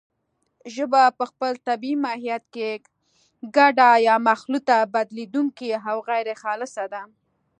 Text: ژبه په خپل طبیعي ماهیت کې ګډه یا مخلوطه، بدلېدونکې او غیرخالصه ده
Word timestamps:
ژبه 0.75 1.03
په 1.17 1.23
خپل 1.31 1.53
طبیعي 1.67 2.01
ماهیت 2.05 2.43
کې 2.55 2.69
ګډه 3.57 3.89
یا 4.07 4.15
مخلوطه، 4.29 4.77
بدلېدونکې 4.93 5.69
او 5.89 5.97
غیرخالصه 6.09 6.85
ده 6.93 7.03